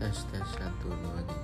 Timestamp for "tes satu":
0.32-0.88